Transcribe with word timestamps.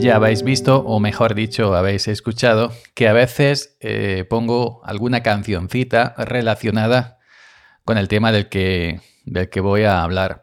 Ya 0.00 0.14
habéis 0.14 0.44
visto, 0.44 0.78
o 0.78 1.00
mejor 1.00 1.34
dicho, 1.34 1.74
habéis 1.74 2.06
escuchado, 2.06 2.72
que 2.94 3.08
a 3.08 3.12
veces 3.12 3.76
eh, 3.80 4.24
pongo 4.30 4.80
alguna 4.84 5.24
cancioncita 5.24 6.14
relacionada 6.16 7.18
con 7.84 7.98
el 7.98 8.06
tema 8.06 8.30
del 8.30 8.48
que, 8.48 9.00
del 9.24 9.50
que 9.50 9.60
voy 9.60 9.82
a 9.82 10.02
hablar. 10.02 10.42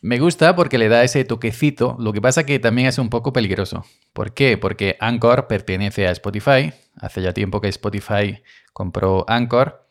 Me 0.00 0.18
gusta 0.18 0.54
porque 0.54 0.78
le 0.78 0.88
da 0.88 1.02
ese 1.02 1.24
toquecito, 1.24 1.96
lo 1.98 2.12
que 2.12 2.22
pasa 2.22 2.46
que 2.46 2.60
también 2.60 2.86
es 2.86 2.98
un 2.98 3.10
poco 3.10 3.32
peligroso. 3.32 3.84
¿Por 4.12 4.34
qué? 4.34 4.56
Porque 4.56 4.96
Anchor 5.00 5.48
pertenece 5.48 6.06
a 6.06 6.12
Spotify, 6.12 6.72
hace 6.96 7.22
ya 7.22 7.32
tiempo 7.32 7.60
que 7.60 7.68
Spotify 7.68 8.42
compró 8.72 9.24
Anchor 9.28 9.84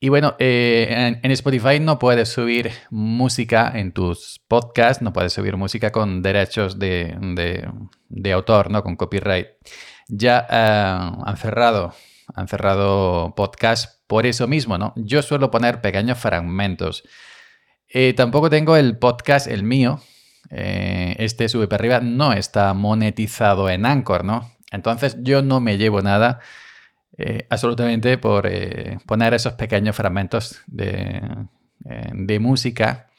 y 0.00 0.10
bueno, 0.10 0.36
eh, 0.38 1.18
en, 1.20 1.30
Spotify 1.32 1.80
no 1.80 1.98
puedes 1.98 2.28
subir 2.28 2.70
música 2.88 3.72
en 3.74 3.90
tus 3.90 4.40
podcasts, 4.46 5.02
no 5.02 5.12
puedes 5.12 5.32
subir 5.32 5.56
música 5.56 5.90
con 5.90 6.22
derechos 6.22 6.78
de, 6.78 7.68
autor, 8.32 8.70
¿no? 8.70 8.84
Con 8.84 8.94
copyright. 8.94 9.48
Ya 10.06 10.46
eh, 10.48 11.14
han 11.26 11.36
cerrado, 11.36 11.94
han 12.32 12.46
cerrado 12.46 13.34
podcast 13.34 14.00
por 14.06 14.24
eso 14.24 14.46
mismo, 14.46 14.78
¿no? 14.78 14.92
Yo 14.94 15.20
suelo 15.20 15.50
poner 15.50 15.80
pequeños 15.80 16.18
fragmentos. 16.18 17.02
Eh, 17.88 18.14
tampoco 18.14 18.50
tengo 18.50 18.76
el 18.76 18.98
podcast, 18.98 19.48
el 19.48 19.64
mío. 19.64 20.00
este 20.50 21.48
sube 21.48 21.66
para 21.66 21.80
arriba 21.80 22.00
no 22.00 22.32
está 22.32 22.72
monetizado 22.72 23.68
en 23.68 23.84
Anchor, 23.84 24.24
¿no? 24.24 24.48
Entonces 24.70 25.16
yo 25.22 25.42
no 25.42 25.58
me 25.58 25.76
llevo 25.76 26.02
nada 26.02 26.38
eh, 27.20 27.48
absolutamente 27.50 28.16
por 28.16 28.46
eh, 28.46 28.98
poner 29.04 29.34
esos 29.34 29.54
pequeños 29.54 29.96
fragmentos 29.96 30.60
de, 30.68 31.20
eh, 31.84 32.38
música 32.38 33.10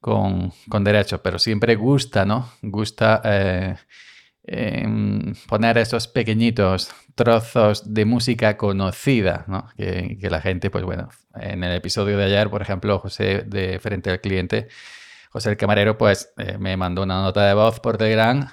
con, 0.00 0.52
con 0.68 0.82
derechos, 0.82 1.20
pero 1.22 1.38
siempre 1.38 1.76
gusta, 1.76 2.24
¿no? 2.24 2.50
Gusta 2.60 3.22
em, 4.42 5.32
poner 5.48 5.78
esos 5.78 6.08
pequeñitos 6.08 6.90
trozos 7.14 7.94
de 7.94 8.04
música 8.04 8.56
conocida, 8.56 9.44
¿no? 9.46 9.68
Que, 9.76 10.18
la 10.28 10.40
gente, 10.40 10.68
pues 10.70 10.84
bueno, 10.84 11.08
en 11.36 11.62
el 11.62 11.72
episodio 11.76 12.18
de 12.18 12.24
ayer, 12.24 12.50
por 12.50 12.62
ejemplo, 12.62 12.98
José 12.98 13.44
de 13.46 13.78
Frente 13.78 14.10
al 14.10 14.20
Cliente, 14.20 14.66
José 15.30 15.50
el 15.50 15.56
Camarero, 15.56 15.96
pues 15.98 16.32
me 16.58 16.76
mandó 16.76 17.04
una 17.04 17.22
nota 17.22 17.46
de 17.46 17.54
voz 17.54 17.80
por 17.80 17.96
Telegram 17.96 18.48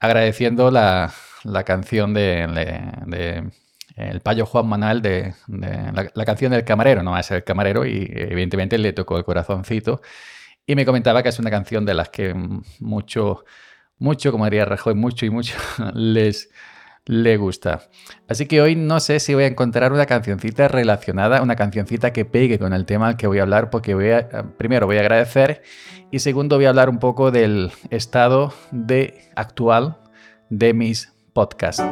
agradeciendo 0.00 0.70
la, 0.70 1.12
la 1.44 1.64
canción 1.64 2.14
de, 2.14 2.46
de 3.06 3.50
el 3.96 4.20
payo 4.20 4.46
Juan 4.46 4.66
Manal 4.66 5.02
de, 5.02 5.34
la, 5.48 6.24
canción 6.24 6.52
del 6.52 6.64
camarero, 6.64 7.02
no 7.02 7.20
ser 7.22 7.38
el 7.38 7.44
camarero, 7.44 7.84
y 7.86 8.08
evidentemente 8.10 8.78
le 8.78 8.92
tocó 8.92 9.18
el 9.18 9.24
corazoncito. 9.24 10.00
Y 10.66 10.76
me 10.76 10.84
comentaba 10.84 11.22
que 11.22 11.28
es 11.28 11.38
una 11.38 11.50
canción 11.50 11.84
de 11.84 11.94
las 11.94 12.08
que 12.08 12.34
mucho, 12.80 13.44
mucho, 13.98 14.32
como 14.32 14.44
diría 14.44 14.64
Rajoy, 14.64 14.94
mucho 14.94 15.26
y 15.26 15.30
mucho 15.30 15.56
les 15.94 16.50
le 17.06 17.36
gusta. 17.36 17.88
Así 18.28 18.46
que 18.46 18.60
hoy 18.60 18.76
no 18.76 19.00
sé 19.00 19.20
si 19.20 19.34
voy 19.34 19.44
a 19.44 19.48
encontrar 19.48 19.92
una 19.92 20.06
cancioncita 20.06 20.68
relacionada, 20.68 21.42
una 21.42 21.56
cancioncita 21.56 22.12
que 22.12 22.24
pegue 22.24 22.58
con 22.58 22.72
el 22.72 22.86
tema 22.86 23.08
al 23.08 23.16
que 23.16 23.26
voy 23.26 23.38
a 23.38 23.42
hablar, 23.42 23.70
porque 23.70 23.94
voy 23.94 24.10
a, 24.10 24.28
primero 24.56 24.86
voy 24.86 24.98
a 24.98 25.00
agradecer 25.00 25.62
y 26.10 26.20
segundo 26.20 26.56
voy 26.56 26.66
a 26.66 26.68
hablar 26.68 26.88
un 26.88 26.98
poco 26.98 27.30
del 27.30 27.72
estado 27.90 28.54
de 28.70 29.30
actual 29.34 29.98
de 30.48 30.74
mis 30.74 31.12
podcasts. 31.32 31.82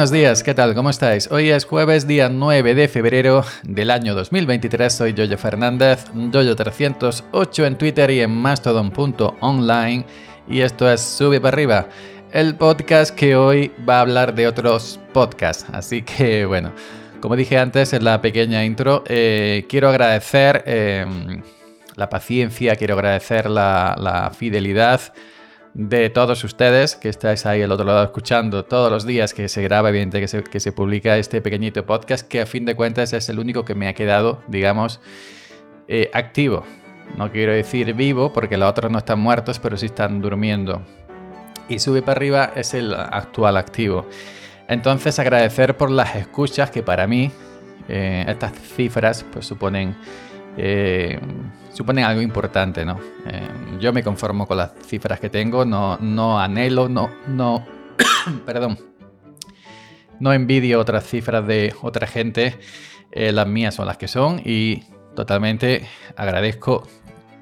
Buenos 0.00 0.12
días, 0.12 0.42
¿qué 0.42 0.54
tal? 0.54 0.74
¿Cómo 0.74 0.88
estáis? 0.88 1.30
Hoy 1.30 1.50
es 1.50 1.66
jueves, 1.66 2.06
día 2.06 2.30
9 2.30 2.74
de 2.74 2.88
febrero 2.88 3.44
del 3.64 3.90
año 3.90 4.14
2023. 4.14 4.90
Soy 4.90 5.12
Yoyo 5.12 5.36
Fernández, 5.36 6.06
Yoyo308 6.14 7.66
en 7.66 7.76
Twitter 7.76 8.10
y 8.10 8.20
en 8.22 8.30
mastodon.online. 8.30 10.06
Y 10.48 10.62
esto 10.62 10.90
es 10.90 11.02
Sube 11.02 11.38
para 11.38 11.54
arriba, 11.54 11.86
el 12.32 12.54
podcast 12.54 13.14
que 13.14 13.36
hoy 13.36 13.72
va 13.86 13.98
a 13.98 14.00
hablar 14.00 14.34
de 14.34 14.48
otros 14.48 14.98
podcasts. 15.12 15.66
Así 15.70 16.00
que, 16.00 16.46
bueno, 16.46 16.72
como 17.20 17.36
dije 17.36 17.58
antes 17.58 17.92
en 17.92 18.02
la 18.02 18.22
pequeña 18.22 18.64
intro, 18.64 19.04
eh, 19.06 19.66
quiero 19.68 19.90
agradecer 19.90 20.62
em, 20.64 21.42
la 21.96 22.08
paciencia, 22.08 22.74
quiero 22.76 22.94
agradecer 22.94 23.50
la, 23.50 23.94
la 23.98 24.30
fidelidad 24.30 25.12
de 25.74 26.10
todos 26.10 26.42
ustedes 26.42 26.96
que 26.96 27.08
estáis 27.08 27.46
ahí 27.46 27.62
al 27.62 27.70
otro 27.70 27.86
lado 27.86 28.02
escuchando 28.02 28.64
todos 28.64 28.90
los 28.90 29.06
días 29.06 29.34
que 29.34 29.48
se 29.48 29.62
graba, 29.62 29.90
evidentemente 29.90 30.20
que 30.20 30.42
se, 30.44 30.50
que 30.50 30.60
se 30.60 30.72
publica 30.72 31.16
este 31.16 31.40
pequeñito 31.40 31.86
podcast, 31.86 32.26
que 32.26 32.40
a 32.40 32.46
fin 32.46 32.64
de 32.64 32.74
cuentas 32.74 33.12
es 33.12 33.28
el 33.28 33.38
único 33.38 33.64
que 33.64 33.74
me 33.74 33.88
ha 33.88 33.94
quedado, 33.94 34.42
digamos, 34.48 35.00
eh, 35.88 36.10
activo. 36.12 36.64
No 37.16 37.30
quiero 37.30 37.52
decir 37.52 37.92
vivo, 37.94 38.32
porque 38.32 38.56
los 38.56 38.68
otros 38.68 38.90
no 38.90 38.98
están 38.98 39.20
muertos, 39.20 39.58
pero 39.58 39.76
sí 39.76 39.86
están 39.86 40.20
durmiendo. 40.20 40.82
Y 41.68 41.78
sube 41.78 42.02
para 42.02 42.16
arriba 42.16 42.52
es 42.56 42.74
el 42.74 42.94
actual 42.94 43.56
activo. 43.56 44.06
Entonces 44.68 45.18
agradecer 45.18 45.76
por 45.76 45.90
las 45.90 46.14
escuchas 46.16 46.70
que 46.70 46.82
para 46.82 47.06
mí 47.06 47.30
eh, 47.88 48.24
estas 48.28 48.52
cifras 48.52 49.24
pues 49.32 49.46
suponen 49.46 49.96
eh, 50.62 51.18
suponen 51.72 52.04
algo 52.04 52.20
importante, 52.20 52.84
¿no? 52.84 53.00
Eh, 53.26 53.48
yo 53.80 53.94
me 53.94 54.02
conformo 54.02 54.46
con 54.46 54.58
las 54.58 54.72
cifras 54.86 55.18
que 55.18 55.30
tengo, 55.30 55.64
no, 55.64 55.96
no 55.96 56.38
anhelo, 56.38 56.88
no, 56.88 57.08
no, 57.28 57.66
perdón, 58.44 58.78
no 60.18 60.34
envidio 60.34 60.78
otras 60.78 61.06
cifras 61.06 61.46
de 61.46 61.74
otra 61.80 62.06
gente, 62.06 62.58
eh, 63.10 63.32
las 63.32 63.46
mías 63.46 63.74
son 63.74 63.86
las 63.86 63.96
que 63.96 64.06
son 64.06 64.42
y 64.44 64.82
totalmente 65.16 65.88
agradezco 66.14 66.86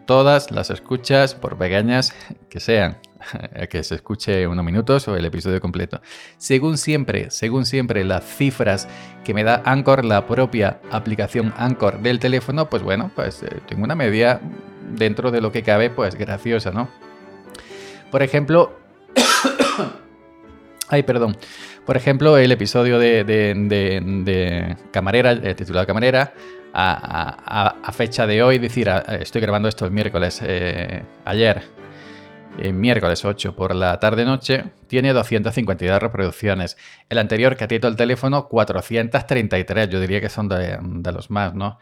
todas 0.08 0.50
las 0.50 0.70
escuchas, 0.70 1.34
por 1.34 1.58
pequeñas 1.58 2.14
que 2.48 2.60
sean. 2.60 2.96
que 3.68 3.82
se 3.82 3.96
escuche 3.96 4.46
unos 4.46 4.64
minutos 4.64 5.06
o 5.06 5.16
el 5.16 5.26
episodio 5.26 5.60
completo. 5.60 6.00
Según 6.38 6.78
siempre, 6.78 7.30
según 7.30 7.66
siempre 7.66 8.04
las 8.04 8.24
cifras 8.24 8.88
que 9.22 9.34
me 9.34 9.44
da 9.44 9.60
Anchor, 9.66 10.06
la 10.06 10.26
propia 10.26 10.80
aplicación 10.90 11.52
Anchor 11.58 12.00
del 12.00 12.20
teléfono, 12.20 12.70
pues 12.70 12.82
bueno, 12.82 13.10
pues 13.14 13.42
eh, 13.42 13.60
tengo 13.68 13.84
una 13.84 13.94
media 13.94 14.40
dentro 14.92 15.30
de 15.30 15.42
lo 15.42 15.52
que 15.52 15.62
cabe, 15.62 15.90
pues 15.90 16.14
graciosa, 16.14 16.70
¿no? 16.70 16.88
Por 18.10 18.22
ejemplo, 18.22 18.78
ay, 20.88 21.02
perdón. 21.02 21.36
Por 21.84 21.98
ejemplo, 21.98 22.38
el 22.38 22.50
episodio 22.50 22.98
de, 22.98 24.76
Camarera, 24.90 25.32
eh, 25.32 25.54
titulado 25.54 25.86
Camarera, 25.86 26.32
a, 26.72 27.92
fecha 27.92 28.26
de 28.26 28.42
hoy, 28.42 28.58
decir, 28.58 28.88
estoy 29.20 29.40
grabando 29.40 29.68
esto 29.68 29.84
el 29.84 29.90
miércoles, 29.90 30.40
eh, 30.44 31.02
ayer, 31.24 31.62
miércoles 32.72 33.24
8 33.24 33.54
por 33.54 33.74
la 33.74 33.98
tarde-noche, 34.00 34.64
tiene 34.86 35.12
252 35.12 36.00
reproducciones. 36.00 36.76
El 37.08 37.18
anterior, 37.18 37.56
que 37.56 37.64
el 37.88 37.96
teléfono, 37.96 38.48
433. 38.48 39.88
Yo 39.88 40.00
diría 40.00 40.20
que 40.20 40.28
son 40.28 40.48
de, 40.48 40.78
los 41.12 41.30
más, 41.30 41.54
¿no? 41.54 41.78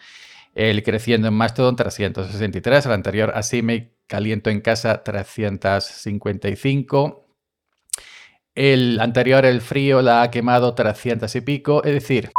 El 0.54 0.82
creciendo 0.82 1.28
en 1.28 1.34
Mastodon, 1.34 1.76
363. 1.76 2.86
El 2.86 2.92
anterior, 2.92 3.32
así 3.34 3.62
me 3.62 3.90
caliento 4.06 4.50
en 4.50 4.60
casa, 4.60 5.02
355. 5.02 7.24
El 8.54 9.00
anterior, 9.00 9.44
el 9.44 9.60
frío, 9.60 10.00
la 10.02 10.22
ha 10.22 10.30
quemado 10.30 10.74
300 10.74 11.34
y 11.36 11.40
pico. 11.42 11.84
Es 11.84 11.92
decir, 11.92 12.32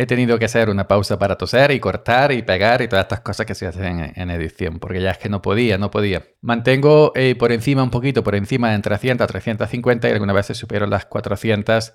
he 0.00 0.06
tenido 0.06 0.38
que 0.38 0.46
hacer 0.46 0.70
una 0.70 0.88
pausa 0.88 1.18
para 1.18 1.36
toser 1.36 1.72
y 1.72 1.78
cortar 1.78 2.32
y 2.32 2.40
pegar 2.40 2.80
y 2.80 2.88
todas 2.88 3.04
estas 3.04 3.20
cosas 3.20 3.44
que 3.44 3.54
se 3.54 3.66
hacen 3.66 4.14
en, 4.16 4.30
edición, 4.30 4.78
porque 4.78 5.02
ya 5.02 5.10
es 5.10 5.18
que 5.18 5.28
no 5.28 5.42
podía, 5.42 5.76
no 5.76 5.90
podía. 5.90 6.24
Mantengo 6.40 7.12
eh, 7.14 7.34
por 7.34 7.52
encima, 7.52 7.82
un 7.82 7.90
poquito 7.90 8.24
por 8.24 8.34
encima, 8.34 8.74
entre 8.74 8.96
300 8.96 9.22
a 9.22 9.26
350 9.26 10.08
y 10.08 10.12
algunas 10.12 10.34
veces 10.34 10.56
supero 10.56 10.86
las 10.86 11.04
400. 11.04 11.92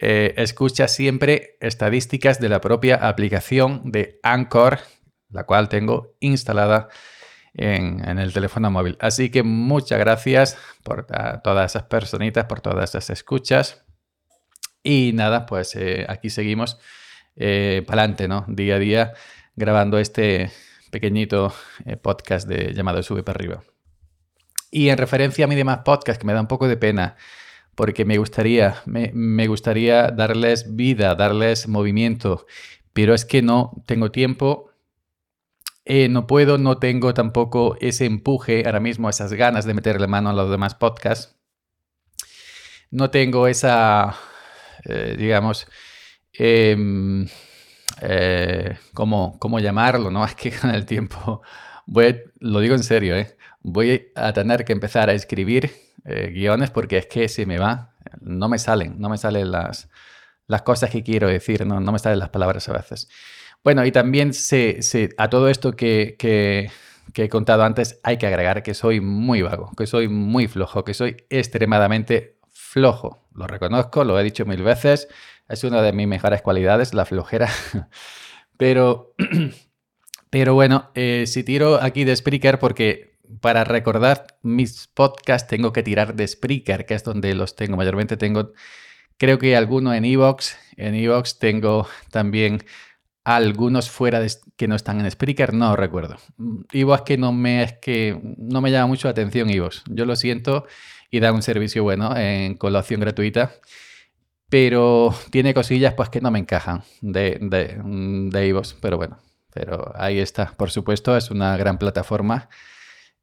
Eh, 0.00 0.34
escucha 0.38 0.88
siempre 0.88 1.56
estadísticas 1.60 2.40
de 2.40 2.48
la 2.48 2.60
propia 2.60 2.96
aplicación 2.96 3.92
de 3.92 4.18
Anchor, 4.24 4.80
la 5.30 5.44
cual 5.44 5.68
tengo 5.68 6.16
instalada 6.18 6.88
en, 7.54 8.18
el 8.18 8.32
teléfono 8.32 8.72
móvil. 8.72 8.98
Así 9.00 9.30
que 9.30 9.44
muchas 9.44 10.00
gracias 10.00 10.58
por 10.82 11.06
todas 11.44 11.70
esas 11.70 11.84
personitas, 11.84 12.46
por 12.46 12.60
todas 12.60 12.90
esas 12.90 13.08
escuchas. 13.10 13.84
Y 14.82 15.12
nada, 15.14 15.46
pues 15.46 15.76
eh, 15.76 16.06
aquí 16.08 16.28
seguimos 16.28 16.80
eh, 17.36 17.84
para 17.86 18.02
adelante, 18.02 18.28
¿no? 18.28 18.44
Día 18.48 18.76
a 18.76 18.78
día 18.78 19.12
grabando 19.54 19.98
este 19.98 20.50
pequeñito 20.90 21.52
eh, 21.84 21.96
podcast 21.96 22.48
de 22.48 22.72
llamado 22.74 23.02
Sube 23.02 23.22
para 23.22 23.38
arriba. 23.38 23.62
Y 24.70 24.88
en 24.88 24.98
referencia 24.98 25.44
a 25.44 25.48
mi 25.48 25.54
demás 25.54 25.80
podcast, 25.84 26.20
que 26.20 26.26
me 26.26 26.32
da 26.32 26.40
un 26.40 26.48
poco 26.48 26.68
de 26.68 26.76
pena, 26.76 27.16
porque 27.74 28.04
me 28.04 28.18
gustaría, 28.18 28.82
me, 28.86 29.46
gustaría 29.46 30.08
darles 30.08 30.76
vida, 30.76 31.14
darles 31.14 31.68
movimiento, 31.68 32.46
pero 32.92 33.14
es 33.14 33.24
que 33.24 33.42
no 33.42 33.82
tengo 33.86 34.10
tiempo, 34.10 34.70
eh, 35.84 36.08
no 36.08 36.26
puedo, 36.26 36.58
no 36.58 36.78
tengo 36.78 37.14
tampoco 37.14 37.76
ese 37.80 38.06
empuje 38.06 38.64
ahora 38.66 38.80
mismo, 38.80 39.08
esas 39.08 39.32
ganas 39.34 39.66
de 39.66 39.74
meterle 39.74 40.06
mano 40.06 40.30
a 40.30 40.32
los 40.32 40.50
demás 40.50 40.74
podcasts. 40.74 41.36
No 42.90 43.10
tengo 43.10 43.46
esa, 43.46 44.16
eh, 44.84 45.16
digamos, 45.18 45.66
em, 46.38 47.26
eh, 48.02 48.76
¿cómo, 48.92 49.58
llamarlo? 49.60 50.10
¿no? 50.10 50.24
Es 50.26 50.34
que 50.34 50.50
con 50.52 50.70
el 50.70 50.84
tiempo, 50.86 51.42
voy, 51.86 52.22
lo 52.40 52.60
digo 52.60 52.74
en 52.74 52.82
serio, 52.82 53.14
voy 53.62 54.12
a 54.14 54.32
tener 54.32 54.64
que 54.64 54.72
empezar 54.72 55.08
a 55.08 55.12
escribir 55.12 55.70
eh, 56.04 56.30
guiones 56.32 56.70
porque 56.70 56.98
es 56.98 57.06
que 57.06 57.28
se 57.28 57.46
me 57.46 57.58
va, 57.58 57.94
no 58.20 58.48
me 58.48 58.58
salen, 58.58 59.00
no 59.00 59.08
me 59.08 59.18
salen 59.18 59.50
las, 59.50 59.88
las 60.46 60.62
cosas 60.62 60.90
que 60.90 61.02
quiero 61.02 61.28
decir, 61.28 61.66
no, 61.66 61.80
no 61.80 61.92
me 61.92 61.98
salen 61.98 62.18
las 62.18 62.28
palabras 62.30 62.68
a 62.68 62.72
veces. 62.72 63.08
Bueno, 63.66 63.84
y 63.84 63.90
también 63.90 64.32
se, 64.32 64.78
a 65.18 65.28
todo 65.28 65.48
esto 65.48 65.72
que, 65.74 66.14
que, 66.18 66.70
he 67.14 67.28
contado 67.28 67.64
antes 67.64 67.98
hay 68.04 68.16
que 68.16 68.28
agregar 68.28 68.62
que 68.62 68.74
soy 68.74 69.00
muy 69.00 69.42
vago, 69.42 69.72
que 69.76 69.88
soy 69.88 70.06
muy 70.06 70.46
flojo, 70.46 70.84
que 70.84 70.94
soy 70.94 71.16
extremadamente 71.30 72.38
flojo. 72.52 73.26
Lo 73.34 73.48
reconozco, 73.48 74.04
lo 74.04 74.20
he 74.20 74.22
dicho 74.22 74.46
mil 74.46 74.62
veces, 74.62 75.08
es 75.48 75.64
una 75.64 75.82
de 75.82 75.92
mis 75.92 76.08
mejores 76.08 76.42
cualidades, 76.42 76.94
la 76.94 77.04
flojera. 77.04 77.48
pero, 78.56 79.14
pero 80.30 80.54
bueno, 80.54 80.90
eh, 80.94 81.24
si 81.26 81.44
tiro 81.44 81.80
aquí 81.82 82.04
de 82.04 82.16
Spreaker 82.16 82.58
porque 82.58 83.16
para 83.40 83.64
recordar 83.64 84.26
mis 84.42 84.88
podcasts 84.88 85.48
tengo 85.48 85.72
que 85.72 85.82
tirar 85.82 86.14
de 86.14 86.26
Spreaker, 86.26 86.86
que 86.86 86.94
es 86.94 87.04
donde 87.04 87.34
los 87.34 87.56
tengo. 87.56 87.76
Mayormente 87.76 88.16
tengo, 88.16 88.52
creo 89.16 89.38
que 89.38 89.56
alguno 89.56 89.94
en 89.94 90.04
Evox. 90.04 90.56
En 90.76 90.94
Evox 90.94 91.38
tengo 91.38 91.88
también 92.10 92.64
algunos 93.24 93.90
fuera 93.90 94.20
de, 94.20 94.30
que 94.56 94.68
no 94.68 94.76
están 94.76 95.00
en 95.00 95.10
Spreaker, 95.10 95.52
no 95.52 95.74
recuerdo. 95.76 96.16
Evox 96.72 97.02
que 97.02 97.18
no 97.18 97.32
me 97.32 97.62
es 97.62 97.72
que 97.78 98.18
no 98.38 98.60
me 98.60 98.70
llama 98.70 98.86
mucho 98.86 99.08
la 99.08 99.12
atención 99.12 99.50
Evox. 99.50 99.82
Yo 99.88 100.04
lo 100.04 100.16
siento 100.16 100.66
y 101.10 101.20
da 101.20 101.32
un 101.32 101.42
servicio 101.42 101.82
bueno 101.82 102.16
en 102.16 102.54
colación 102.54 103.00
gratuita. 103.00 103.52
Pero 104.48 105.12
tiene 105.30 105.54
cosillas 105.54 105.94
pues 105.94 106.08
que 106.08 106.20
no 106.20 106.30
me 106.30 106.38
encajan 106.38 106.82
de, 107.00 107.38
de, 107.40 107.80
de 107.82 108.62
pero 108.80 108.96
bueno, 108.96 109.18
pero 109.52 109.92
ahí 109.96 110.18
está. 110.18 110.52
Por 110.56 110.70
supuesto, 110.70 111.16
es 111.16 111.30
una 111.30 111.56
gran 111.56 111.78
plataforma 111.78 112.48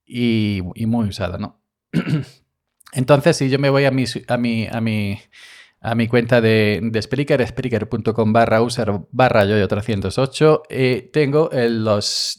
y, 0.06 0.62
muy 0.86 1.08
usada, 1.08 1.38
¿no? 1.38 1.62
Entonces, 2.94 3.38
si 3.38 3.50
yo 3.50 3.60
me 3.60 3.70
voy 3.70 3.86
a 3.86 3.92
mi, 3.92 4.06
a 4.28 4.38
mi, 4.38 4.68
a 4.68 4.82
mi, 4.82 5.20
a 5.82 5.96
mi 5.96 6.08
cuenta 6.08 6.42
de, 6.42 6.80
de 6.84 7.02
Spreaker, 7.02 7.46
spreaker.com 7.48 8.34
barra 8.34 8.62
user 8.62 8.92
barra 9.12 9.46
yo 9.46 9.68
308, 9.68 10.64
eh, 10.70 11.10
tengo 11.12 11.50
los, 11.52 12.38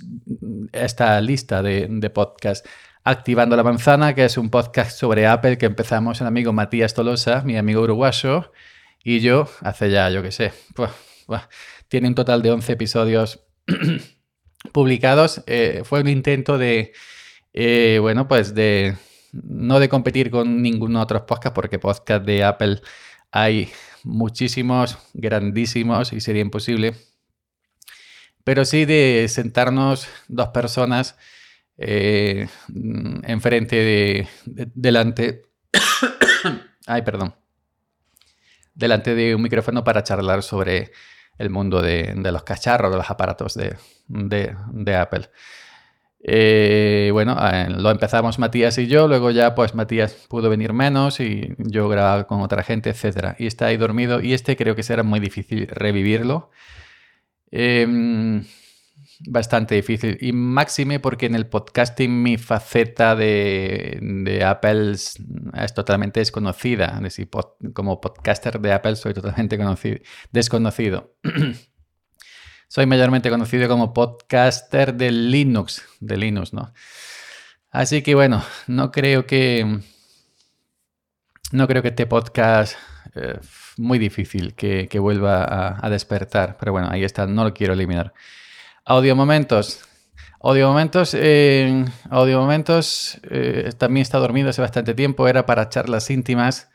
esta 0.72 1.20
lista 1.20 1.62
de, 1.62 1.86
de 1.88 2.10
podcasts. 2.10 2.68
Activando 3.06 3.54
la 3.54 3.62
manzana, 3.62 4.14
que 4.14 4.24
es 4.24 4.38
un 4.38 4.48
podcast 4.48 4.98
sobre 4.98 5.26
Apple 5.26 5.58
que 5.58 5.66
empezamos 5.66 6.20
el 6.22 6.26
amigo 6.26 6.54
Matías 6.54 6.94
Tolosa, 6.94 7.42
mi 7.42 7.58
amigo 7.58 7.82
uruguayo, 7.82 8.50
y 9.04 9.20
yo, 9.20 9.48
hace 9.60 9.90
ya, 9.90 10.10
yo 10.10 10.22
qué 10.22 10.32
sé, 10.32 10.52
tiene 11.88 12.08
un 12.08 12.14
total 12.14 12.42
de 12.42 12.50
11 12.50 12.72
episodios 12.72 13.44
publicados. 14.72 15.44
Eh, 15.46 15.82
fue 15.84 16.00
un 16.00 16.08
intento 16.08 16.58
de 16.58 16.92
eh, 17.52 17.98
bueno, 18.00 18.26
pues 18.26 18.54
de 18.54 18.96
no 19.32 19.78
de 19.78 19.88
competir 19.88 20.30
con 20.30 20.60
ningún 20.60 20.96
otro 20.96 21.24
podcast, 21.24 21.54
porque 21.54 21.78
podcast 21.78 22.24
de 22.24 22.44
Apple 22.44 22.80
hay 23.30 23.70
muchísimos, 24.02 24.98
grandísimos, 25.12 26.12
y 26.12 26.20
sería 26.20 26.42
imposible. 26.42 26.94
Pero 28.42 28.64
sí 28.64 28.84
de 28.84 29.26
sentarnos 29.28 30.08
dos 30.28 30.48
personas 30.48 31.16
eh, 31.78 32.48
enfrente 33.22 33.76
de, 33.76 34.28
delante. 34.74 35.42
ay, 36.86 37.02
perdón. 37.02 37.34
Delante 38.74 39.14
de 39.14 39.34
un 39.34 39.42
micrófono 39.42 39.84
para 39.84 40.02
charlar 40.02 40.42
sobre 40.42 40.92
el 41.38 41.50
mundo 41.50 41.80
de, 41.80 42.14
los 42.16 42.42
cacharros, 42.42 42.90
de 42.90 42.96
los 42.96 43.10
aparatos 43.10 43.54
de 43.54 44.96
Apple. 44.96 45.30
Eh, 46.26 47.10
bueno, 47.12 47.36
eh, 47.52 47.68
lo 47.68 47.90
empezamos 47.90 48.38
Matías 48.38 48.78
y 48.78 48.86
yo, 48.86 49.08
luego 49.08 49.30
ya 49.30 49.54
pues 49.54 49.74
Matías 49.74 50.14
pudo 50.26 50.48
venir 50.48 50.72
menos 50.72 51.20
y 51.20 51.54
yo 51.58 51.86
grababa 51.86 52.26
con 52.26 52.40
otra 52.40 52.62
gente, 52.62 52.88
etc. 52.88 53.34
Y 53.38 53.46
está 53.46 53.66
ahí 53.66 53.76
dormido 53.76 54.22
y 54.22 54.32
este 54.32 54.56
creo 54.56 54.74
que 54.74 54.82
será 54.82 55.02
muy 55.02 55.20
difícil 55.20 55.66
revivirlo. 55.68 56.50
Em, 57.50 58.42
bastante 59.20 59.74
difícil. 59.74 60.18
Y 60.20 60.32
máxime 60.32 61.00
porque 61.00 61.26
en 61.26 61.34
el 61.34 61.46
podcasting 61.46 62.22
mi 62.22 62.36
faceta 62.36 63.14
de, 63.16 63.98
de 64.00 64.44
Apple 64.44 64.92
es 64.92 65.18
totalmente 65.74 66.20
desconocida. 66.20 66.94
Es 66.96 67.02
decir, 67.02 67.28
como 67.72 68.00
podcaster 68.00 68.60
de 68.60 68.72
Apple 68.72 68.96
soy 68.96 69.14
totalmente 69.14 69.58
desconocido. 70.32 71.14
Soy 72.66 72.86
mayormente 72.86 73.30
conocido 73.30 73.68
como 73.68 73.92
podcaster 73.92 74.94
de 74.94 75.12
Linux, 75.12 75.84
de 76.00 76.16
Linux, 76.16 76.52
¿no? 76.52 76.72
Así 77.70 78.02
que 78.02 78.16
bueno, 78.16 78.42
no 78.66 78.90
creo 78.90 79.26
que 79.26 79.80
no 81.52 81.68
creo 81.68 81.82
que 81.82 81.88
este 81.88 82.06
podcast 82.06 82.76
eh, 83.14 83.38
muy 83.76 83.98
difícil 83.98 84.54
que, 84.54 84.88
vuelva 84.98 85.78
a, 85.80 85.90
despertar, 85.90 86.56
pero 86.58 86.72
bueno, 86.72 86.88
ahí 86.90 87.04
está, 87.04 87.26
no 87.26 87.44
lo 87.44 87.54
quiero 87.54 87.74
eliminar. 87.74 88.12
Audio 88.86 89.16
momentos. 89.16 89.82
Audio 90.40 90.68
momentos, 90.68 91.14
eh, 91.14 91.86
audio 92.10 92.38
momentos 92.38 93.18
eh, 93.30 93.72
también 93.78 94.02
está 94.02 94.18
dormido 94.18 94.50
hace 94.50 94.60
bastante 94.60 94.92
tiempo, 94.92 95.26
era 95.26 95.46
para 95.46 95.70
charlas 95.70 96.10
íntimas 96.10 96.68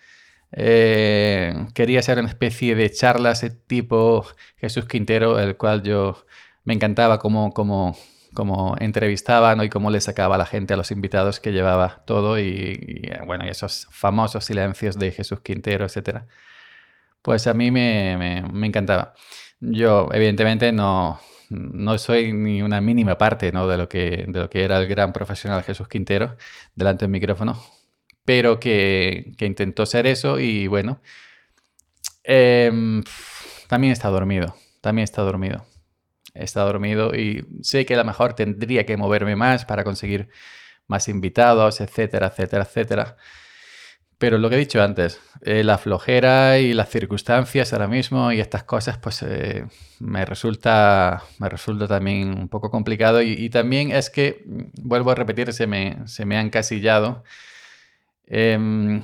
eh, 0.51 1.53
quería 1.75 1.99
hacer 1.99 2.17
una 2.17 2.29
especie 2.29 2.73
de 2.73 2.89
charlas 2.89 3.45
tipo 3.67 4.25
Jesús 4.57 4.85
Quintero, 4.85 5.39
el 5.39 5.55
cual 5.55 5.83
yo 5.83 6.25
me 6.63 6.73
encantaba 6.73 7.19
como, 7.19 7.53
como, 7.53 7.95
como 8.33 8.75
entrevistaban 8.79 9.63
y 9.63 9.69
cómo 9.69 9.91
le 9.91 10.01
sacaba 10.01 10.33
a 10.33 10.39
la 10.39 10.45
gente, 10.47 10.73
a 10.73 10.77
los 10.77 10.89
invitados 10.89 11.39
que 11.39 11.51
llevaba 11.51 12.01
todo 12.05 12.39
y, 12.39 13.07
bueno, 13.27 13.45
y 13.45 13.49
esos 13.49 13.87
famosos 13.91 14.45
silencios 14.45 14.97
de 14.97 15.11
Jesús 15.11 15.41
Quintero, 15.41 15.85
etc. 15.85 16.23
Pues 17.21 17.45
a 17.45 17.53
mí 17.53 17.69
me, 17.69 18.41
me, 18.51 18.65
encantaba. 18.67 19.13
Yo, 19.59 20.09
evidentemente, 20.11 20.71
no, 20.71 21.19
no 21.49 21.97
soy 21.97 22.33
ni 22.33 22.61
una 22.61 22.81
mínima 22.81 23.17
parte 23.17 23.51
¿no? 23.51 23.67
de, 23.67 23.77
lo 23.77 23.89
que, 23.89 24.25
de 24.27 24.39
lo 24.39 24.49
que 24.49 24.63
era 24.63 24.77
el 24.79 24.87
gran 24.87 25.13
profesional 25.13 25.63
Jesús 25.63 25.87
Quintero 25.87 26.37
delante 26.75 27.05
del 27.05 27.11
micrófono 27.11 27.59
pero 28.29 28.59
que, 28.59 29.33
intentó 29.39 29.87
ser 29.87 30.05
eso 30.05 30.39
y 30.39 30.67
bueno, 30.67 31.01
em, 32.23 33.03
también 33.67 33.91
está 33.91 34.09
dormido, 34.09 34.55
también 34.81 35.05
está 35.05 35.23
dormido. 35.23 35.65
Está 36.35 36.61
dormido 36.61 37.15
y 37.15 37.43
sé 37.63 37.87
que 37.87 37.95
a 37.95 37.97
lo 37.97 38.05
mejor 38.05 38.35
tendría 38.35 38.85
que 38.85 38.97
moverme 38.97 39.35
más 39.35 39.65
para 39.65 39.83
conseguir 39.83 40.29
más 40.85 41.07
invitados, 41.07 41.81
etcétera, 41.81 42.27
etcétera, 42.27 42.63
etcétera. 42.65 43.17
Pero 44.19 44.37
lo 44.37 44.49
que 44.49 44.55
he 44.55 44.59
dicho 44.59 44.83
antes, 44.83 45.19
eh, 45.41 45.63
la 45.63 45.77
flojera 45.77 46.59
y 46.59 46.73
las 46.73 46.89
circunstancias 46.89 47.73
ahora 47.73 47.87
mismo 47.87 48.31
y 48.31 48.39
estas 48.39 48.63
cosas, 48.63 48.99
pues 48.99 49.23
eh, 49.23 49.65
me, 49.99 50.25
resulta, 50.25 51.23
me 51.39 51.49
resulta 51.49 51.87
también 51.87 52.37
un 52.37 52.49
poco 52.49 52.69
complicado. 52.69 53.21
Y, 53.21 53.49
también 53.49 53.91
es 53.91 54.11
que, 54.11 54.43
vuelvo 54.45 55.11
a 55.11 55.15
repetir, 55.15 55.53
se 55.53 55.65
me, 55.65 55.99
se 56.05 56.25
me 56.25 56.37
ha 56.37 56.41
encasillado 56.41 57.23
Em, 58.29 59.03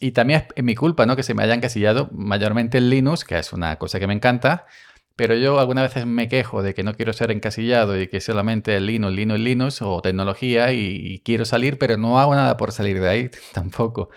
y 0.00 0.12
también 0.12 0.46
es 0.56 0.64
mi 0.64 0.74
culpa, 0.74 1.06
¿no? 1.06 1.14
Que 1.14 1.22
se 1.22 1.34
me 1.34 1.42
haya 1.44 1.54
encasillado 1.54 2.08
mayormente 2.12 2.78
en 2.78 2.90
Linux, 2.90 3.24
que 3.24 3.38
es 3.38 3.52
una 3.52 3.76
cosa 3.76 4.00
que 4.00 4.06
me 4.06 4.14
encanta, 4.14 4.66
pero 5.14 5.34
yo 5.36 5.60
algunas 5.60 5.84
veces 5.84 6.06
me 6.06 6.28
quejo 6.28 6.62
de 6.62 6.74
que 6.74 6.82
no 6.82 6.94
quiero 6.94 7.12
ser 7.12 7.30
encasillado 7.30 8.00
y 8.00 8.08
que 8.08 8.20
solamente 8.20 8.80
Linux, 8.80 9.14
Linux, 9.14 9.40
Linux 9.40 9.82
o 9.82 10.00
tecnología 10.02 10.72
y, 10.72 11.20
quiero 11.24 11.44
salir, 11.44 11.78
pero 11.78 11.96
no 11.98 12.18
hago 12.18 12.34
nada 12.34 12.56
por 12.56 12.72
salir 12.72 13.00
de 13.00 13.08
ahí 13.08 13.30
tampoco. 13.52 14.10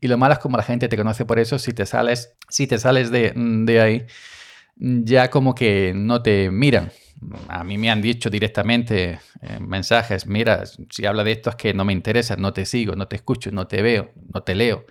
Y 0.00 0.08
lo 0.08 0.18
malo 0.18 0.34
es 0.34 0.40
como 0.40 0.56
la 0.56 0.62
gente 0.62 0.88
te 0.88 0.96
conoce 0.96 1.24
por 1.24 1.38
eso, 1.38 1.58
si 1.58 1.72
te 1.72 1.86
sales, 1.86 2.36
si 2.48 2.66
te 2.66 2.78
sales 2.78 3.10
de, 3.10 3.32
de 3.34 3.80
ahí, 3.80 4.06
ya 4.76 5.30
como 5.30 5.54
que 5.54 5.92
no 5.94 6.22
te 6.22 6.50
miran 6.50 6.90
a 7.48 7.64
mí 7.64 7.78
me 7.78 7.90
han 7.90 8.02
dicho 8.02 8.30
directamente 8.30 9.20
en 9.40 9.68
mensajes, 9.68 10.26
mira, 10.26 10.64
si 10.90 11.06
habla 11.06 11.24
de 11.24 11.32
esto 11.32 11.50
es 11.50 11.56
que 11.56 11.74
no 11.74 11.84
me 11.84 11.92
interesa, 11.92 12.36
no 12.36 12.52
te 12.52 12.66
sigo, 12.66 12.94
no 12.94 13.08
te 13.08 13.16
escucho, 13.16 13.50
no 13.50 13.66
te 13.66 13.82
veo, 13.82 14.12
no 14.32 14.42
te 14.42 14.54
leo. 14.54 14.84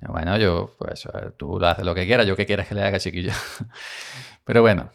Bueno, 0.00 0.36
yo, 0.36 0.76
pues 0.78 1.08
tú 1.38 1.64
haces 1.64 1.84
lo 1.84 1.94
que 1.94 2.04
quieras, 2.06 2.26
yo 2.26 2.36
que 2.36 2.44
quieras 2.44 2.68
que 2.68 2.74
le 2.74 2.82
haga, 2.82 2.98
chiquillo. 2.98 3.32
Pero 4.44 4.60
bueno, 4.60 4.90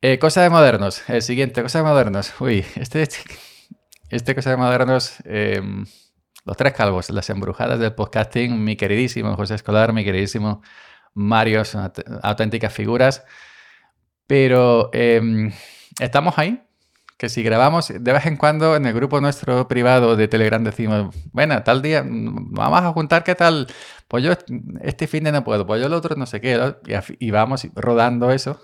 eh, 0.00 0.18
cosa 0.18 0.42
de 0.42 0.50
modernos, 0.50 1.08
el 1.08 1.22
siguiente, 1.22 1.62
cosa 1.62 1.78
de 1.78 1.84
modernos. 1.84 2.32
Uy, 2.40 2.64
este, 2.74 3.06
este 4.08 4.34
cosa 4.34 4.50
de 4.50 4.56
modernos, 4.56 5.14
em, 5.24 5.86
los 6.44 6.56
tres 6.56 6.72
calvos, 6.72 7.10
las 7.10 7.30
embrujadas 7.30 7.78
del 7.78 7.94
podcasting, 7.94 8.62
mi 8.62 8.76
queridísimo 8.76 9.36
José 9.36 9.54
Escolar, 9.54 9.92
mi 9.92 10.04
queridísimo 10.04 10.62
Mario, 11.14 11.64
son 11.64 11.92
auténticas 12.22 12.72
figuras. 12.72 13.24
Pero 14.26 14.90
em, 14.92 15.52
estamos 15.98 16.38
ahí, 16.38 16.62
que 17.20 17.28
si 17.28 17.42
grabamos 17.42 17.88
de 17.88 18.12
vez 18.14 18.24
en 18.24 18.38
cuando 18.38 18.76
en 18.76 18.86
el 18.86 18.94
grupo 18.94 19.20
nuestro 19.20 19.68
privado 19.68 20.16
de 20.16 20.26
Telegram 20.26 20.64
decimos, 20.64 21.14
bueno, 21.32 21.62
tal 21.62 21.82
día 21.82 22.02
vamos 22.06 22.80
a 22.80 22.92
juntar, 22.92 23.24
¿qué 23.24 23.34
tal? 23.34 23.66
Pues 24.08 24.24
yo 24.24 24.32
este 24.80 25.06
fin 25.06 25.24
de 25.24 25.32
no 25.32 25.44
puedo, 25.44 25.66
pues 25.66 25.82
yo 25.82 25.88
el 25.88 25.92
otro 25.92 26.16
no 26.16 26.24
sé 26.24 26.40
qué, 26.40 26.76
y 27.18 27.30
vamos 27.30 27.68
rodando 27.74 28.30
eso, 28.30 28.58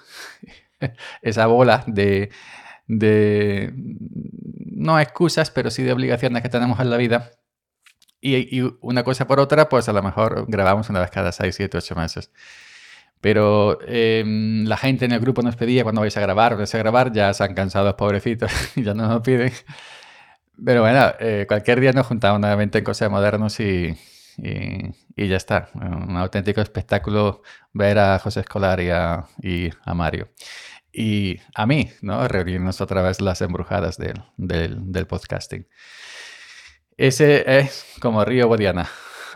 esa 1.20 1.46
bola 1.46 1.84
de, 1.86 2.30
no 2.86 5.00
excusas, 5.00 5.50
pero 5.50 5.70
sí 5.70 5.82
de 5.82 5.92
obligaciones 5.92 6.42
que 6.42 6.48
tenemos 6.48 6.80
en 6.80 6.88
la 6.88 6.96
vida. 6.96 7.32
Y, 8.20 8.60
una 8.80 9.04
cosa 9.04 9.26
por 9.26 9.40
otra, 9.40 9.68
pues 9.68 9.88
a 9.88 9.92
lo 9.92 10.02
mejor 10.02 10.46
grabamos 10.48 10.88
una 10.90 11.00
vez 11.00 11.10
cada 11.10 11.32
6, 11.32 11.54
7, 11.54 11.78
8 11.78 11.94
meses. 11.94 12.30
Pero 13.20 13.78
em, 13.86 14.64
la 14.66 14.76
gente 14.76 15.04
en 15.04 15.12
el 15.12 15.20
grupo 15.20 15.42
nos 15.42 15.56
pedía 15.56 15.82
cuando 15.82 16.00
vais 16.02 16.16
a 16.16 16.20
grabar, 16.20 16.54
a 16.54 16.78
grabar, 16.78 17.12
ya 17.12 17.32
se 17.34 17.44
han 17.44 17.54
cansado 17.54 17.86
los 17.86 17.94
pobrecitos 17.94 18.50
y 18.76 18.82
ya 18.84 18.94
no 18.94 19.08
nos 19.08 19.22
piden. 19.22 19.52
Pero 20.64 20.82
bueno, 20.82 21.12
eh, 21.20 21.44
cualquier 21.48 21.80
día 21.80 21.92
nos 21.92 22.06
juntamos 22.06 22.40
nuevamente 22.40 22.78
en 22.78 22.84
Cosas 22.84 23.10
Modernos 23.10 23.60
y, 23.60 23.96
y, 24.38 25.28
ya 25.28 25.36
está. 25.36 25.70
Un 25.74 26.16
auténtico 26.16 26.60
espectáculo 26.60 27.42
ver 27.72 27.98
a 27.98 28.18
José 28.18 28.40
Escolar 28.40 28.80
y 28.80 28.90
a, 28.90 29.24
y 29.42 29.70
Mario. 29.94 30.30
Y 30.92 31.40
a 31.54 31.66
mí, 31.66 31.90
¿no? 32.00 32.26
Reunirnos 32.26 32.80
otra 32.80 33.02
vez 33.02 33.20
las 33.20 33.42
embrujadas 33.42 33.98
del, 33.98 34.22
del 34.36 35.06
podcasting. 35.06 35.66
Ese 36.96 37.58
es 37.58 37.84
como 38.00 38.24
Río 38.24 38.46
Guadiana. 38.46 38.88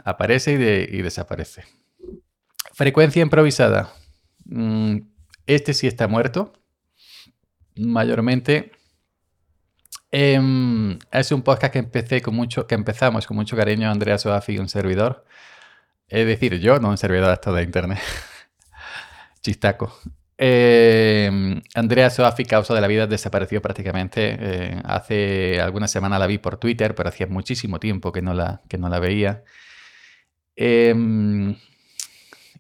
Aparece 0.05 0.53
y, 0.53 1.03
desaparece. 1.03 1.65
Frecuencia 2.73 3.23
improvisada. 3.23 3.93
Mm, 4.47 4.99
este 5.47 5.75
sí 5.75 5.87
está 5.87 6.09
muerto. 6.09 6.53
Mayormente. 7.77 8.73
Em, 10.11 10.99
es 11.13 11.31
un 11.33 11.43
podcast 11.43 11.73
que 11.73 11.79
empecé 11.79 12.21
con 12.21 12.35
mucho, 12.35 12.67
que 12.67 12.75
empezamos 12.75 13.27
con 13.27 13.37
mucho 13.37 13.57
cariño 13.57 13.91
Andrea 13.91 14.19
Soafi 14.19 14.59
un 14.59 14.69
servidor. 14.69 15.25
Es 16.09 16.27
decir, 16.27 16.59
yo, 16.59 16.81
no 16.81 16.89
un 16.91 16.99
servidor 16.99 17.31
hasta 17.31 17.53
de 17.53 17.63
internet. 17.63 18.01
Chistaco. 19.43 19.97
Em, 20.43 21.61
Andrea 21.75 22.09
Soafi, 22.09 22.47
causa 22.47 22.73
de 22.75 22.81
la 22.81 22.87
vida, 22.87 23.07
desapareció 23.07 23.61
prácticamente. 23.61 24.39
Eh, 24.41 24.81
hace 24.85 25.61
algunas 25.61 25.91
semanas 25.91 26.19
la 26.19 26.27
vi 26.27 26.39
por 26.39 26.57
Twitter, 26.57 26.95
pero 26.95 27.11
hacía 27.11 27.27
muchísimo 27.27 27.79
tiempo 27.79 28.11
que 28.11 28.23
no 28.23 28.33
la, 28.33 28.63
que 28.67 28.79
no 28.79 28.89
la 28.89 29.01
veía. 29.01 29.45
Em, 30.57 31.57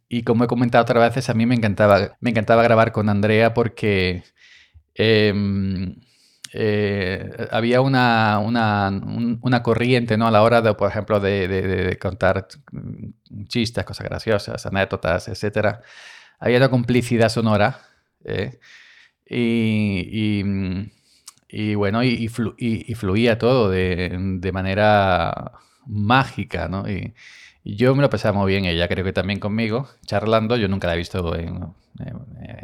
y 0.09 0.23
como 0.25 0.45
he 0.45 0.47
comentado 0.47 0.83
otras 0.83 1.03
veces, 1.09 1.31
a 1.31 1.35
mí 1.35 1.47
me 1.47 1.55
encantaba, 1.55 2.19
me 2.21 2.31
encantaba 2.31 2.63
grabar 2.63 2.93
con 2.93 3.09
Andrea 3.09 3.55
porque 3.55 4.25
em, 4.95 5.97
eh, 6.53 7.49
había 7.51 7.81
una, 7.81 8.39
una, 8.41 9.63
corriente 9.63 10.19
¿no? 10.19 10.27
a 10.27 10.31
la 10.31 10.43
hora, 10.43 10.61
de, 10.63 10.75
por 10.75 10.91
ejemplo, 10.91 11.21
de, 11.21 11.99
contar 12.01 12.47
chistes, 13.49 13.85
cosas 13.85 14.07
graciosas, 14.07 14.67
anécdotas, 14.67 15.29
etc. 15.29 15.81
Había 16.41 16.57
una 16.57 16.71
complicidad 16.71 17.29
sonora. 17.29 17.83
¿eh? 18.25 18.59
Y, 19.27 20.43
y, 21.49 21.75
bueno, 21.75 22.03
y, 22.03 22.29
fluía 22.29 23.39
todo 23.39 23.71
de, 23.71 24.51
manera 24.53 25.53
mágica, 25.87 26.69
¿no? 26.69 26.85
yo 27.63 27.95
me 27.95 28.03
lo 28.03 28.11
pasaba 28.11 28.39
muy 28.39 28.53
bien, 28.53 28.65
ella 28.65 28.89
creo 28.89 29.05
que 29.05 29.13
también 29.13 29.39
conmigo, 29.39 29.89
charlando. 30.07 30.57
Yo 30.57 30.67
nunca 30.69 30.89
la 30.89 30.95
he 30.95 30.99
visto 30.99 31.37
en, 31.37 31.75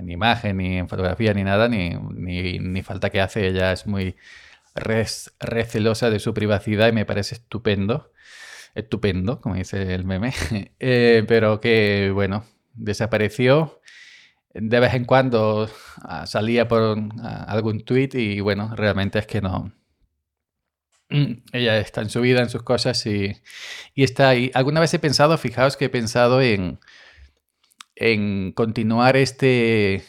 imagen, 0.08 0.56
ni 0.56 0.78
en 0.78 0.88
fotografía, 0.88 1.34
ni 1.34 1.44
nada, 1.44 1.68
ni, 1.68 1.90
ni, 1.90 2.82
falta 2.82 3.10
que 3.10 3.20
hace. 3.20 3.46
Ella 3.46 3.72
es 3.72 3.86
muy 3.86 4.16
recelosa 4.74 6.10
de 6.10 6.18
su 6.18 6.34
privacidad 6.34 6.88
y 6.88 6.92
me 6.92 7.04
parece 7.04 7.34
estupendo. 7.34 8.10
Estupendo, 8.74 9.40
como 9.40 9.54
dice 9.54 9.94
el 9.94 10.04
meme. 10.04 10.32
Eh, 10.80 11.24
pero 11.28 11.60
que, 11.60 12.10
bueno, 12.14 12.44
desapareció. 12.76 13.80
De 14.54 14.80
vez 14.80 14.94
en 14.94 15.04
cuando 15.04 15.68
ah, 16.02 16.26
salía 16.26 16.68
por 16.68 16.98
ah, 17.22 17.44
algún 17.48 17.84
tweet 17.84 18.10
y, 18.14 18.40
bueno, 18.40 18.74
realmente 18.74 19.18
es 19.18 19.26
que 19.26 19.40
no, 19.40 19.72
ella 21.52 21.78
está 21.78 22.00
en 22.02 22.10
su 22.10 22.20
vida, 22.20 22.40
en 22.40 22.50
sus 22.50 22.62
cosas 22.62 23.04
y, 23.06 23.42
está 23.94 24.28
ahí. 24.30 24.50
Alguna 24.54 24.80
vez 24.80 24.92
he 24.94 24.98
pensado, 24.98 25.38
fijaos 25.38 25.76
que 25.76 25.86
he 25.86 25.88
pensado 25.88 26.42
en, 26.42 26.80
en 27.94 28.52
continuar 28.52 29.16
este, 29.16 30.04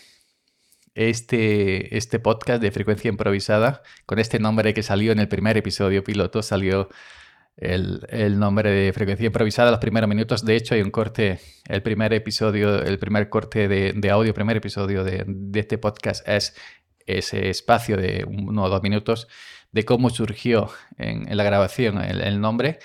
este, 0.96 1.98
este 1.98 2.20
podcast 2.20 2.62
de 2.62 2.72
frecuencia 2.72 3.10
improvisada 3.10 3.84
con 4.06 4.20
este 4.20 4.40
nombre 4.40 4.74
que 4.74 4.84
salió 4.84 5.12
en 5.12 5.20
el 5.20 5.28
primer 5.28 5.58
episodio 5.58 6.04
piloto, 6.04 6.42
salió 6.42 6.90
el, 7.58 8.40
nombre 8.40 8.70
de 8.72 8.94
frecuencia 8.94 9.26
improvisada 9.26 9.72
los 9.72 9.80
primeros 9.80 10.08
minutos. 10.08 10.46
De 10.46 10.56
hecho, 10.56 10.76
hay 10.76 10.82
un 10.82 10.92
corte, 10.92 11.40
el 11.68 11.82
primer 11.82 12.14
episodio, 12.14 12.84
el 12.84 13.00
primer 13.00 13.30
corte 13.30 13.68
de, 13.68 13.94
de 13.94 14.10
audio, 14.10 14.34
primer 14.34 14.58
episodio 14.58 15.04
de, 15.04 15.26
este 15.56 15.78
podcast 15.78 16.28
es 16.28 16.56
ese 17.08 17.50
espacio 17.50 17.98
de 17.98 18.26
uno 18.28 18.64
o 18.64 18.70
dos 18.70 18.84
minutos 18.84 19.28
de 19.72 19.86
cómo 19.86 20.10
surgió 20.10 20.70
en, 20.98 21.36
la 21.36 21.44
grabación 21.44 22.02
el, 22.02 22.40
nombre, 22.42 22.80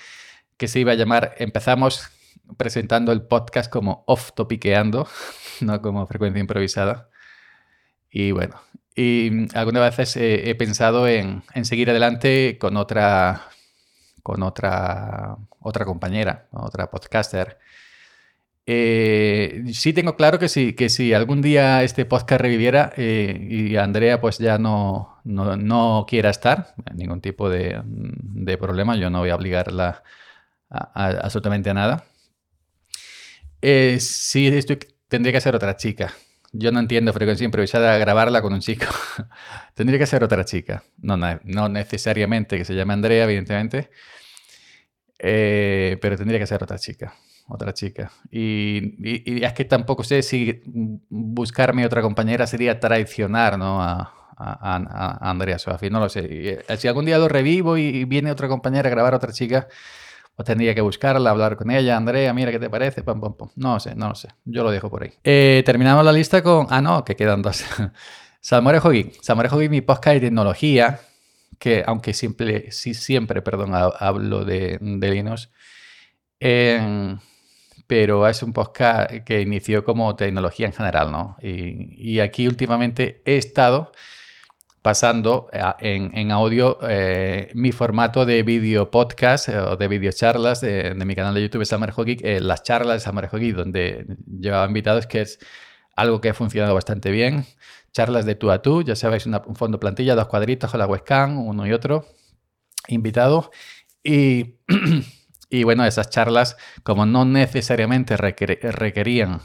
que 0.57 0.67
se 0.67 0.79
iba 0.79 0.93
a 0.93 0.95
llamar, 0.95 1.35
empezamos 1.37 2.09
presentando 2.57 3.11
el 3.11 3.21
podcast 3.23 3.71
como 3.71 4.03
off 4.07 4.31
topiqueando, 4.33 5.07
no 5.61 5.81
como 5.81 6.07
frecuencia 6.07 6.39
improvisada. 6.39 7.09
Y 8.09 8.31
bueno, 8.31 8.61
y 8.95 9.47
algunas 9.57 9.97
veces 9.97 10.15
he, 10.17 10.53
pensado 10.55 11.07
en, 11.07 11.43
seguir 11.63 11.89
adelante 11.89 12.57
con 12.59 12.77
otra, 12.77 13.49
con 14.23 14.41
otra, 14.43 15.37
otra 15.59 15.85
compañera, 15.85 16.47
otra 16.51 16.89
podcaster, 16.89 17.59
eh, 18.65 19.63
sí 19.73 19.91
tengo 19.91 20.15
claro 20.15 20.39
que 20.39 20.47
sí, 20.47 20.73
que 20.73 20.87
si 20.87 21.13
algún 21.13 21.41
día 21.41 21.83
este 21.83 22.05
podcast 22.05 22.41
reviviera 22.41 22.93
eh, 22.95 23.37
y 23.49 23.75
Andrea 23.75 24.21
pues 24.21 24.37
ya 24.37 24.57
no, 24.57 25.19
no, 25.25 26.05
quiera 26.07 26.29
estar, 26.29 26.73
ningún 26.93 27.19
tipo 27.19 27.49
de, 27.49 27.81
problema, 28.59 28.95
yo 28.95 29.09
no 29.09 29.19
voy 29.19 29.31
a 29.31 29.35
obligarla 29.35 30.03
absolutamente 30.69 31.69
a 31.69 31.73
nada. 31.73 32.03
Eh, 33.61 33.97
sí, 33.99 34.47
esto 34.47 34.75
tendría 35.07 35.33
que 35.33 35.41
ser 35.41 35.55
otra 35.55 35.75
chica. 35.77 36.13
Yo 36.53 36.71
no 36.71 36.79
entiendo 36.79 37.11
frecuencia 37.13 37.45
improvisada 37.45 37.97
grabarla 37.97 38.41
con 38.41 38.53
un 38.53 38.61
chico. 38.61 38.85
tendría 39.73 39.99
que 39.99 40.05
ser 40.05 40.23
otra 40.23 40.45
chica. 40.45 40.83
No, 40.97 41.17
no, 41.17 41.69
necesariamente 41.69 42.57
que 42.57 42.65
se 42.65 42.75
llame 42.75 42.93
Andrea, 42.93 43.25
evidentemente. 43.25 43.89
Eh, 45.19 45.97
pero 46.01 46.17
tendría 46.17 46.39
que 46.39 46.47
ser 46.47 46.63
otra 46.63 46.77
chica 46.77 47.13
otra 47.47 47.73
chica. 47.73 48.11
Y, 48.31 49.43
es 49.43 49.53
que 49.53 49.65
tampoco 49.65 50.03
sé 50.03 50.21
si 50.23 50.61
buscarme 51.09 51.85
otra 51.85 52.01
compañera 52.01 52.47
sería 52.47 52.79
traicionar 52.79 53.57
¿no? 53.57 53.81
a, 53.81 54.19
Andrea 55.21 55.59
Soafi, 55.59 55.89
no 55.89 55.99
lo 55.99 56.09
sé. 56.09 56.25
Eh, 56.29 56.77
si 56.77 56.87
algún 56.87 57.05
día 57.05 57.17
lo 57.17 57.27
revivo 57.27 57.77
y 57.77 58.03
viene 58.05 58.31
otra 58.31 58.47
compañera 58.47 58.87
a 58.87 58.91
grabar 58.91 59.13
a 59.13 59.17
otra 59.17 59.31
chica, 59.31 59.67
pues 60.35 60.45
tendría 60.45 60.73
que 60.73 60.81
buscarla, 60.81 61.29
hablar 61.29 61.55
con 61.57 61.71
ella. 61.71 61.97
Andrea, 61.97 62.33
mira 62.33 62.51
qué 62.51 62.59
te 62.59 62.69
parece. 62.69 63.03
No 63.55 63.73
lo 63.73 63.79
sé, 63.79 63.95
no 63.95 64.09
lo 64.09 64.15
sé. 64.15 64.29
Yo 64.45 64.63
lo 64.63 64.71
dejo 64.71 64.89
por 64.89 65.03
ahí. 65.03 65.13
Eh, 65.23 65.63
terminamos 65.65 66.03
la 66.03 66.11
lista 66.11 66.41
con. 66.41 66.67
Ah, 66.69 66.81
no, 66.81 67.03
que 67.03 67.15
quedan 67.15 67.41
dos. 67.41 67.63
Salmorejo 68.39 68.89
Geek. 68.89 69.21
Salmorejo 69.21 69.59
Geek, 69.59 69.71
mi 69.71 69.81
podcast 69.81 70.15
de 70.15 70.21
tecnología, 70.21 70.99
que 71.59 71.83
aunque 71.85 72.13
siempre, 72.13 72.71
sí, 72.71 72.93
siempre, 72.93 73.41
perdón, 73.41 73.71
hablo 73.73 74.43
de, 74.43 74.77
de 74.81 75.11
Linux. 75.11 75.49
Eh, 76.39 77.15
pero 77.87 78.27
es 78.27 78.41
un 78.43 78.53
podcast 78.53 79.11
que 79.23 79.41
inició 79.41 79.83
como 79.83 80.15
tecnología 80.15 80.65
en 80.65 80.73
general, 80.73 81.11
¿no? 81.11 81.37
Y, 81.41 82.19
aquí 82.19 82.47
últimamente 82.47 83.21
he 83.25 83.37
estado 83.37 83.91
pasando 84.83 85.47
en, 85.79 86.31
audio 86.31 86.77
eh, 86.87 87.49
mi 87.55 87.71
formato 87.71 88.25
de 88.25 88.43
video 88.43 88.91
podcast 88.91 89.47
eh, 89.47 89.57
o 89.57 89.77
de 89.77 89.87
video 89.87 90.11
charlas 90.11 90.59
de, 90.59 90.93
mi 90.93 91.15
canal 91.15 91.33
de 91.33 91.41
YouTube 91.41 91.65
Summer 91.65 91.93
Geek, 91.95 92.21
eh, 92.21 92.41
las 92.41 92.63
charlas 92.63 93.01
de 93.01 93.09
Summer 93.09 93.29
Geek, 93.31 93.55
donde 93.55 94.05
llevaba 94.27 94.67
invitados, 94.67 95.07
que 95.07 95.21
es 95.21 95.39
algo 95.95 96.19
que 96.19 96.29
ha 96.29 96.33
funcionado 96.33 96.75
bastante 96.75 97.11
bien. 97.11 97.45
Charlas 97.93 98.25
de 98.25 98.35
tú 98.35 98.51
a 98.51 98.61
tú, 98.61 98.83
ya 98.83 98.95
sabéis, 98.95 99.25
un 99.25 99.55
fondo 99.55 99.79
plantilla, 99.79 100.15
dos 100.15 100.27
cuadritos 100.27 100.69
con 100.69 100.79
la 100.79 100.85
webcam, 100.85 101.37
uno 101.37 101.65
y 101.65 101.71
otro, 101.71 102.05
invitado. 102.89 103.51
Y 104.03 104.55
Y 105.49 105.65
bueno, 105.65 105.85
esas 105.85 106.09
charlas, 106.09 106.57
como 106.81 107.05
no 107.05 107.25
necesariamente 107.25 108.17
requerían 108.17 109.39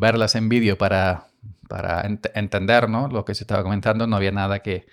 verlas 0.00 0.34
en 0.36 0.48
vídeo 0.48 0.78
para, 0.78 1.26
para 1.70 2.02
entender 2.34 2.90
lo 2.90 3.24
que 3.24 3.36
se 3.36 3.44
estaba 3.44 3.62
comentando, 3.62 4.08
no 4.08 4.16
había 4.16 4.32
nada 4.32 4.58
que, 4.58 4.86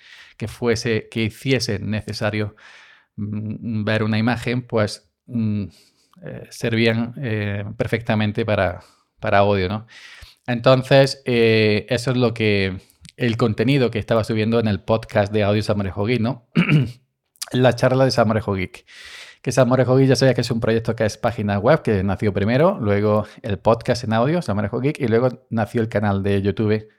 fuese, 0.48 1.08
que 1.10 1.24
hiciese 1.24 1.80
necesario 1.80 2.56
mm, 3.16 3.84
ver 3.84 4.04
una 4.04 4.20
imagen, 4.20 4.62
pues 4.62 5.10
mm, 5.26 5.64
eh, 6.24 6.48
servían 6.52 7.16
eh, 7.18 7.66
perfectamente 7.76 8.46
para, 8.46 8.82
para 9.20 9.40
audio, 9.40 9.68
¿no? 9.68 9.88
Entonces, 10.46 11.24
eso 11.26 12.12
es 12.12 12.18
lo 12.18 12.34
que 12.34 12.78
el 13.18 13.36
contenido 13.36 13.90
que 13.90 14.00
estaba 14.00 14.24
subiendo 14.24 14.60
en 14.60 14.68
el 14.68 14.80
podcast 14.80 15.34
de 15.34 15.44
Audio 15.44 15.64
Samorejo 15.64 16.06
Geek, 16.06 16.22
¿no? 16.22 16.48
la 17.52 17.74
charla 17.74 18.06
de 18.06 18.12
Samorejo 18.12 18.54
Geek. 18.54 18.86
Que 19.48 19.54
Samorejo 19.54 19.96
Geek 19.96 20.10
ya 20.10 20.18
sabía 20.18 20.34
que 20.34 20.42
es 20.42 20.52
un 20.52 20.60
proyecto 20.60 20.94
que 20.94 21.06
es 21.06 21.16
página 21.16 21.58
web, 21.58 21.82
que 21.82 22.04
nació 22.04 22.34
primero, 22.34 22.78
luego 22.82 23.26
el 23.44 23.58
podcast 23.58 24.04
en 24.04 24.12
audio, 24.12 24.42
Samorejo 24.42 24.82
Geek, 24.82 25.00
y 25.00 25.08
luego 25.08 25.46
nació 25.50 25.80
el 25.80 25.88
canal 25.88 26.22
de 26.22 26.42
YouTube 26.42 26.90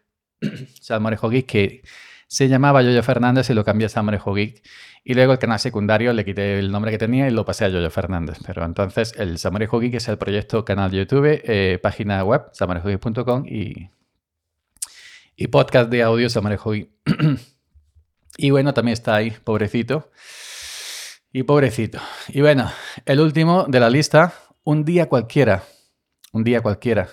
Samorejo 0.81 1.29
Geek, 1.29 1.45
que 1.45 1.83
se 2.27 2.49
llamaba 2.49 2.81
Yoyo 2.81 3.03
Fernández 3.03 3.51
y 3.51 3.53
lo 3.53 3.65
cambié 3.65 3.85
a 3.85 3.89
Samorejo 3.91 4.33
Geek. 4.33 4.67
Y 5.05 5.13
luego 5.13 5.35
el 5.35 5.39
canal 5.39 5.59
secundario 5.59 6.15
le 6.15 6.25
quité 6.25 6.59
el 6.59 6.73
nombre 6.73 6.91
que 6.91 6.97
tenía 6.97 7.29
y 7.29 7.33
lo 7.33 7.45
pasé 7.45 7.67
a 7.67 7.69
Yoyo 7.69 7.91
Fernández. 7.91 8.39
Pero 8.47 8.65
entonces 8.65 9.13
el 9.19 9.37
Samorejo 9.37 9.79
Geek 9.79 9.97
es 9.97 10.09
el 10.09 10.17
proyecto 10.17 10.65
canal 10.65 10.91
de 10.91 10.97
YouTube, 10.97 11.43
eh, 11.45 11.79
página 11.83 12.25
web, 12.25 12.45
samorejogeek.com 12.53 13.45
y 13.47 13.91
y 15.37 15.49
podcast 15.49 15.91
de 15.91 16.03
audio 16.03 16.29
manejó 16.41 16.75
y, 16.75 16.89
y 18.39 18.51
bueno, 18.51 18.73
también 18.73 18.95
está 18.95 19.17
ahí, 19.17 19.33
pobrecito. 19.45 20.11
Y 21.39 21.45
pobrecito. 21.45 22.01
Y 22.27 22.41
bueno, 22.41 22.69
el 23.07 23.21
último 23.21 23.65
de 23.69 23.79
la 23.79 23.89
lista, 23.89 24.35
un 24.65 24.85
día 24.85 25.09
cualquiera. 25.09 25.63
Un 26.33 26.43
día 26.43 26.63
cualquiera. 26.63 27.11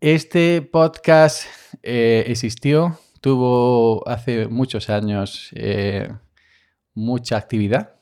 Este 0.00 0.60
podcast 0.60 1.44
eh, 1.84 2.24
existió, 2.26 2.98
tuvo 3.20 4.02
hace 4.08 4.48
muchos 4.48 4.90
años 4.90 5.50
eh, 5.54 6.12
mucha 6.94 7.36
actividad. 7.36 7.94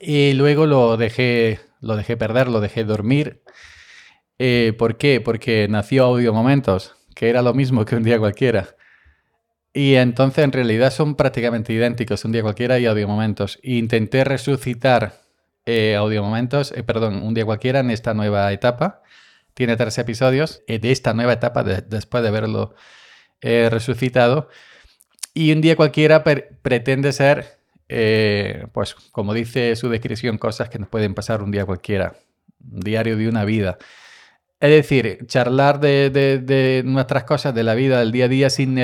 Y 0.00 0.32
luego 0.32 0.64
lo 0.64 0.96
dejé, 0.96 1.60
lo 1.82 1.94
dejé 1.94 2.16
perder, 2.16 2.48
lo 2.48 2.62
dejé 2.62 2.84
dormir. 2.84 3.42
Eh, 4.38 4.72
¿Por 4.78 4.96
qué? 4.96 5.20
Porque 5.20 5.68
nació 5.68 6.06
Audio 6.06 6.32
Momentos 6.32 6.96
que 7.14 7.28
era 7.28 7.42
lo 7.42 7.52
mismo 7.52 7.84
que 7.84 7.96
un 7.96 8.02
día 8.02 8.18
cualquiera. 8.18 8.76
Y 9.72 9.94
entonces 9.94 10.44
en 10.44 10.52
realidad 10.52 10.90
son 10.92 11.14
prácticamente 11.14 11.72
idénticos 11.72 12.24
un 12.24 12.32
día 12.32 12.42
cualquiera 12.42 12.78
y 12.78 12.86
audio 12.86 13.06
momentos. 13.06 13.58
intenté 13.62 14.24
resucitar 14.24 15.20
eh, 15.66 15.94
audio 15.94 16.22
momentos, 16.22 16.72
eh, 16.72 16.82
perdón, 16.82 17.22
un 17.22 17.34
día 17.34 17.44
cualquiera 17.44 17.80
en 17.80 17.90
esta 17.90 18.14
nueva 18.14 18.52
etapa. 18.52 19.02
Tiene 19.54 19.76
tres 19.76 19.98
episodios 19.98 20.62
eh, 20.66 20.78
de 20.78 20.90
esta 20.90 21.14
nueva 21.14 21.34
etapa 21.34 21.62
después 21.62 22.22
de 22.22 22.28
haberlo 22.28 22.74
resucitado. 23.42 24.48
Y 25.32 25.52
un 25.52 25.60
día 25.60 25.76
cualquiera 25.76 26.24
pretende 26.24 27.12
ser, 27.12 27.58
pues 28.72 28.94
como 29.12 29.32
dice 29.32 29.76
su 29.76 29.88
descripción, 29.88 30.36
cosas 30.36 30.68
que 30.68 30.78
nos 30.78 30.88
pueden 30.88 31.14
pasar 31.14 31.42
un 31.42 31.50
día 31.50 31.64
cualquiera. 31.64 32.16
Un 32.70 32.80
diario 32.80 33.16
de 33.16 33.28
una 33.28 33.44
vida. 33.44 33.78
Es 34.60 34.68
decir, 34.68 35.26
charlar 35.26 35.80
de, 35.80 36.82
nuestras 36.84 37.24
cosas, 37.24 37.54
de 37.54 37.64
la 37.64 37.74
vida, 37.74 38.00
del 38.00 38.12
día 38.12 38.26
a 38.26 38.28
día, 38.28 38.50
sin 38.50 38.78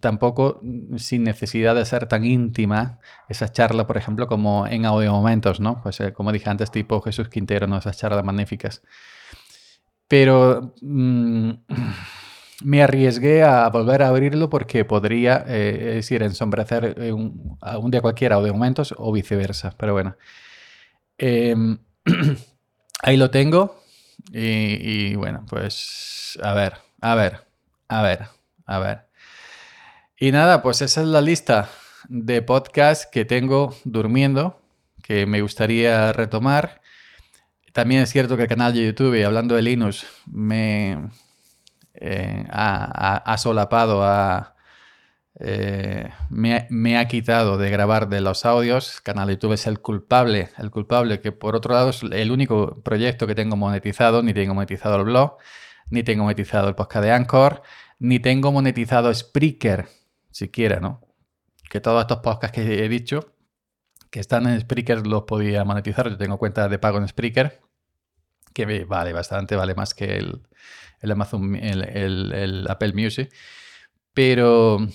tampoco 0.00 0.60
sin 0.96 1.22
necesidad 1.22 1.76
de 1.76 1.84
ser 1.84 2.06
tan 2.06 2.24
íntima. 2.24 2.98
Esa 3.28 3.52
charla, 3.52 3.86
por 3.86 3.96
ejemplo, 3.96 4.26
como 4.26 4.66
en 4.66 4.86
audio 4.86 5.12
momentos, 5.12 5.60
¿no? 5.60 5.80
Pues 5.80 6.00
eh, 6.00 6.12
como 6.12 6.32
dije 6.32 6.50
antes, 6.50 6.72
tipo 6.72 7.00
Jesús 7.00 7.28
Quintero, 7.28 7.68
¿no? 7.68 7.78
Esas 7.78 7.96
charlas 7.96 8.24
magníficas. 8.24 8.82
Pero 10.08 10.74
mm, 10.82 11.50
me 12.64 12.82
arriesgué 12.82 13.44
a 13.44 13.68
volver 13.68 14.02
a 14.02 14.08
abrirlo 14.08 14.50
porque 14.50 14.84
podría, 14.84 15.44
eh, 15.46 15.90
es 15.90 15.94
decir, 15.96 16.24
ensombrecer 16.24 16.96
eh, 16.98 17.12
un, 17.12 17.56
un, 17.78 17.90
día 17.92 18.00
cualquiera 18.00 18.34
audio 18.34 18.52
momentos 18.52 18.94
o 18.98 19.12
viceversa. 19.12 19.74
Pero 19.78 19.92
bueno. 19.92 20.16
Em, 21.18 21.78
ahí 23.02 23.16
lo 23.16 23.30
tengo 23.30 23.79
y, 24.32 25.14
bueno, 25.14 25.44
pues 25.48 26.38
a 26.42 26.54
ver, 26.54 26.74
a 27.00 27.14
ver, 27.14 27.46
a 27.88 28.02
ver, 28.02 28.26
a 28.66 28.78
ver. 28.78 29.06
Y 30.18 30.32
nada, 30.32 30.62
pues 30.62 30.82
esa 30.82 31.00
es 31.00 31.06
la 31.06 31.20
lista 31.20 31.70
de 32.08 32.42
podcasts 32.42 33.06
que 33.10 33.24
tengo 33.24 33.74
durmiendo, 33.84 34.60
que 35.02 35.26
me 35.26 35.40
gustaría 35.40 36.12
retomar. 36.12 36.80
También 37.72 38.02
es 38.02 38.10
cierto 38.10 38.36
que 38.36 38.42
el 38.42 38.48
canal 38.48 38.74
de 38.74 38.86
YouTube, 38.86 39.24
hablando 39.24 39.54
de 39.54 39.62
Linux, 39.62 40.06
me 40.26 41.10
eh, 41.94 42.44
ha, 42.50 43.36
solapado, 43.38 44.04
a 44.04 44.54
eh, 45.42 46.10
me, 46.28 46.98
ha 46.98 47.08
quitado 47.08 47.56
de 47.56 47.70
grabar 47.70 48.10
de 48.10 48.20
los 48.20 48.44
audios. 48.44 49.00
Canal 49.00 49.26
de 49.26 49.34
YouTube 49.34 49.54
es 49.54 49.66
el 49.66 49.80
culpable, 49.80 50.50
el 50.58 50.70
culpable 50.70 51.20
que 51.20 51.32
por 51.32 51.56
otro 51.56 51.72
lado 51.72 51.90
es 51.90 52.02
el 52.02 52.30
único 52.30 52.82
proyecto 52.82 53.26
que 53.26 53.34
tengo 53.34 53.56
monetizado, 53.56 54.22
ni 54.22 54.34
tengo 54.34 54.54
monetizado 54.54 54.96
el 54.96 55.04
blog, 55.04 55.38
ni 55.88 56.02
tengo 56.02 56.24
monetizado 56.24 56.68
el 56.68 56.74
podcast 56.74 57.04
de 57.04 57.12
Anchor, 57.12 57.62
ni 57.98 58.20
tengo 58.20 58.52
monetizado 58.52 59.12
Spreaker, 59.14 59.88
siquiera, 60.30 60.78
¿no? 60.78 61.00
Que 61.70 61.80
todos 61.80 62.02
estos 62.02 62.18
podcasts 62.18 62.54
que 62.54 62.84
he 62.84 62.88
dicho, 62.90 63.34
que 64.10 64.20
están 64.20 64.46
en 64.46 64.60
Spreaker, 64.60 65.06
los 65.06 65.22
podía 65.22 65.64
monetizar. 65.64 66.10
Yo 66.10 66.18
tengo 66.18 66.36
cuenta 66.36 66.68
de 66.68 66.78
pago 66.78 66.98
en 66.98 67.08
Spreaker, 67.08 67.60
que 68.52 68.84
vale 68.84 69.14
bastante, 69.14 69.56
vale 69.56 69.74
más 69.74 69.94
que 69.94 70.18
el, 70.18 70.42
Amazon, 71.10 71.54
el 71.56 72.66
Apple 72.68 72.92
Music. 72.92 73.32
Pero 74.12 74.86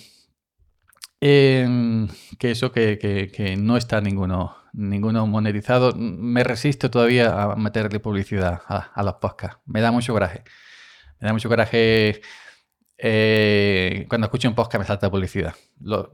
Em, 1.20 2.08
que 2.38 2.50
eso 2.50 2.72
que, 2.72 3.56
no 3.58 3.76
está 3.76 4.00
ninguno, 4.00 4.56
ninguno 4.72 5.26
monetizado. 5.26 5.92
Me 5.96 6.44
resisto 6.44 6.90
todavía 6.90 7.42
a 7.42 7.56
meterle 7.56 8.00
publicidad 8.00 8.62
a, 8.68 9.02
los 9.02 9.14
podcasts. 9.14 9.58
Me 9.66 9.80
da 9.80 9.90
mucho 9.92 10.12
coraje. 10.12 10.44
Me 11.20 11.26
da 11.26 11.32
mucho 11.32 11.48
coraje 11.48 12.20
eh, 12.98 14.06
cuando 14.08 14.26
escucho 14.26 14.48
un 14.48 14.54
podcast 14.54 14.80
me 14.80 14.86
salta 14.86 15.10
publicidad. 15.10 15.54
Lo, 15.80 16.12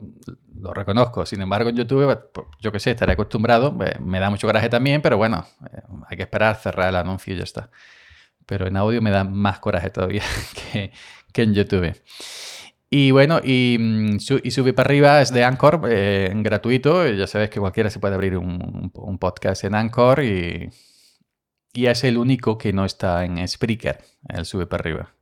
reconozco. 0.74 1.26
Sin 1.26 1.40
embargo, 1.40 1.70
en 1.70 1.76
YouTube, 1.76 2.30
pues, 2.32 2.46
yo 2.60 2.72
que 2.72 2.80
sé, 2.80 2.92
estaré 2.92 3.12
acostumbrado. 3.12 3.72
Me, 3.72 4.20
da 4.20 4.30
mucho 4.30 4.46
coraje 4.46 4.68
también, 4.68 5.02
pero 5.02 5.16
bueno, 5.16 5.46
eh, 5.72 5.82
hay 6.08 6.16
que 6.16 6.24
esperar, 6.24 6.56
cerrar 6.56 6.88
el 6.88 6.96
anuncio 6.96 7.34
y 7.34 7.36
ya 7.38 7.44
está. 7.44 7.70
Pero 8.46 8.66
en 8.66 8.76
audio 8.76 9.02
me 9.02 9.10
da 9.10 9.24
más 9.24 9.58
coraje 9.60 9.90
todavía 9.90 10.22
que, 10.72 10.92
que 11.32 11.42
en 11.42 11.54
YouTube. 11.54 11.94
Y 12.94 13.10
bueno, 13.10 13.40
y, 13.42 13.78
mm, 13.80 14.18
y 14.42 14.50
Sube 14.50 14.74
para 14.74 14.88
arriba 14.88 15.22
es 15.22 15.32
de 15.32 15.44
Anchor, 15.44 15.80
eh, 15.88 16.30
gratuito. 16.36 17.08
Ya 17.08 17.26
sabes 17.26 17.48
que 17.48 17.58
cualquiera 17.58 17.88
se 17.88 17.98
puede 17.98 18.14
abrir 18.14 18.36
un, 18.36 18.90
podcast 19.18 19.64
en 19.64 19.74
Anchor 19.74 20.22
y, 20.22 20.68
y, 21.72 21.86
es 21.86 22.04
el 22.04 22.18
único 22.18 22.58
que 22.58 22.74
no 22.74 22.84
está 22.84 23.24
en 23.24 23.48
Spreaker, 23.48 23.98
el 24.28 24.44
Sube 24.44 24.66
para 24.66 24.82
arriba. 24.82 25.14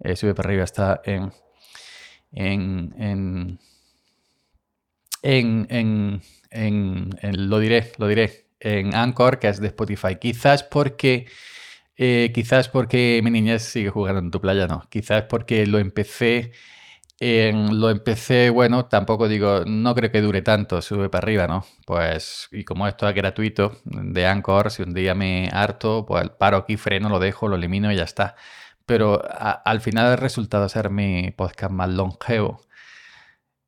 El 0.00 0.16
Sube 0.16 0.34
para 0.34 0.48
arriba 0.48 0.64
está 0.64 1.00
en, 1.04 1.32
en, 2.32 2.92
en, 2.98 3.60
en, 5.22 6.22
en, 6.50 7.48
lo 7.48 7.60
diré, 7.60 7.92
lo 7.98 8.08
diré, 8.08 8.48
en 8.58 8.96
Anchor, 8.96 9.38
que 9.38 9.46
es 9.46 9.60
de 9.60 9.68
Spotify. 9.68 10.16
Quizás 10.20 10.64
porque... 10.64 11.26
Eh, 11.96 12.32
quizás 12.34 12.68
porque 12.68 13.20
mi 13.22 13.30
niñez 13.30 13.62
sigue 13.62 13.90
jugando 13.90 14.18
en 14.18 14.32
tu 14.32 14.40
playa, 14.40 14.66
no. 14.66 14.88
Quizás 14.90 15.22
porque 15.28 15.66
lo 15.68 15.78
empecé 15.78 16.50
lo 17.22 17.90
empecé, 17.90 18.50
bueno, 18.50 18.86
tampoco 18.86 19.28
digo, 19.28 19.62
no 19.64 19.94
creo 19.94 20.10
que 20.10 20.20
dure 20.20 20.42
tanto, 20.42 20.82
sube 20.82 21.08
para 21.08 21.24
arriba, 21.24 21.46
¿no? 21.46 21.64
Pues, 21.86 22.48
y 22.50 22.64
como 22.64 22.88
esto 22.88 23.08
es 23.08 23.14
gratuito 23.14 23.78
de 23.84 24.26
Anchor, 24.26 24.72
si 24.72 24.82
un 24.82 24.92
día 24.92 25.14
me 25.14 25.48
harto, 25.52 26.04
pues 26.04 26.30
paro 26.30 26.56
aquí, 26.56 26.76
freno, 26.76 27.08
lo 27.08 27.20
dejo, 27.20 27.46
lo 27.46 27.54
elimino 27.54 27.92
y 27.92 27.96
ya 27.96 28.02
está. 28.04 28.34
Pero 28.86 29.22
al 29.64 29.80
final 29.80 30.10
el 30.12 30.18
resultado 30.18 30.66
es 30.66 30.72
ser 30.72 30.90
mi 30.90 31.30
podcast 31.30 31.72
más 31.72 31.90
longevo. 31.90 32.60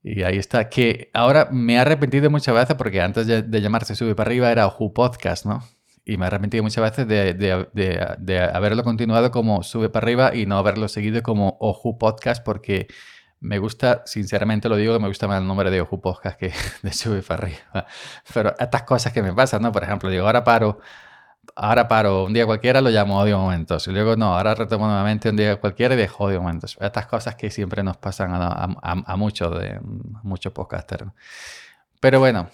Y 0.02 0.22
ahí 0.24 0.36
está, 0.36 0.68
que 0.68 1.10
ahora 1.14 1.48
me 1.52 1.74
he 1.74 1.78
arrepentido 1.78 2.30
muchas 2.30 2.54
veces 2.54 2.76
porque 2.76 3.00
antes 3.00 3.26
de, 3.26 3.60
llamarse 3.60 3.94
Sube 3.94 4.16
para 4.16 4.28
arriba 4.28 4.50
era 4.50 4.66
Oju 4.66 4.92
Podcast, 4.92 5.46
¿no? 5.46 5.62
Y 6.04 6.16
me 6.16 6.24
he 6.24 6.26
arrepentido 6.26 6.62
muchas 6.64 6.82
veces 6.82 7.08
de, 7.08 7.34
de, 7.34 8.40
haberlo 8.52 8.82
continuado 8.82 9.30
como 9.30 9.62
Sube 9.62 9.88
para 9.90 10.04
arriba 10.04 10.34
y 10.34 10.46
no 10.46 10.58
haberlo 10.58 10.88
seguido 10.88 11.22
como 11.22 11.56
Oju 11.60 11.98
Podcast 11.98 12.44
porque 12.44 12.88
me 13.40 13.58
gusta, 13.58 14.02
sinceramente 14.06 14.68
lo 14.68 14.76
digo, 14.76 14.98
me 14.98 15.08
gusta 15.08 15.28
más 15.28 15.40
el 15.40 15.46
nombre 15.46 15.70
de 15.70 15.80
Oju 15.80 16.00
que 16.38 16.52
de 16.82 16.92
Sube 16.92 17.22
para 17.22 17.42
arriba. 17.42 17.86
Pero 18.32 18.54
estas 18.58 18.82
cosas 18.82 19.12
que 19.12 19.22
me 19.22 19.32
pasan, 19.32 19.62
¿no? 19.62 19.72
Por 19.72 19.84
ejemplo, 19.84 20.08
digo, 20.08 20.26
ahora 20.26 20.44
paro, 20.44 20.80
ahora 21.54 21.88
paro 21.88 22.24
un 22.24 22.32
día 22.32 22.46
cualquiera, 22.46 22.80
lo 22.80 22.90
llamo 22.90 23.18
Odio 23.18 23.38
Momentos. 23.38 23.86
Y 23.88 23.92
luego, 23.92 24.16
no, 24.16 24.34
ahora 24.34 24.54
retomo 24.54 24.86
nuevamente 24.86 25.28
un 25.28 25.36
día 25.36 25.56
cualquiera 25.56 25.94
y 25.94 25.98
dejo 25.98 26.24
Odio 26.24 26.40
Momentos. 26.40 26.76
Estas 26.80 27.06
cosas 27.06 27.34
que 27.34 27.50
siempre 27.50 27.82
nos 27.82 27.96
pasan 27.96 28.30
a, 28.34 29.16
muchos, 29.16 29.58
de, 29.58 29.78
muchos 30.22 30.52
podcasters. 30.52 31.04
Pero 32.00 32.20
bueno, 32.20 32.48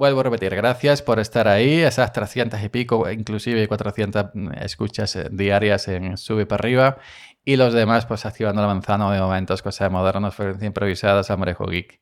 vuelvo 0.00 0.20
a 0.20 0.22
repetir, 0.22 0.54
gracias 0.56 1.02
por 1.02 1.20
estar 1.20 1.46
ahí, 1.46 1.80
esas 1.80 2.10
300 2.14 2.62
y 2.62 2.70
pico, 2.70 3.08
inclusive 3.10 3.68
400 3.68 4.30
escuchas 4.62 5.18
diarias 5.30 5.88
en 5.88 6.16
Sube 6.16 6.46
para 6.46 6.62
arriba. 6.62 6.96
Y 7.44 7.56
los 7.56 7.74
demás, 7.74 8.06
pues 8.06 8.24
activando 8.24 8.62
la 8.62 8.68
manzana 8.68 9.12
de 9.12 9.20
momentos, 9.20 9.60
cosas 9.60 9.88
de 9.88 9.90
modernos, 9.90 10.34
frecuencia 10.34 10.66
improvisadas, 10.66 11.30
Amorejo 11.30 11.66
Geek. 11.66 12.00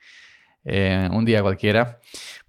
eh, 0.65 1.09
un 1.13 1.25
día 1.25 1.43
cualquiera. 1.43 2.01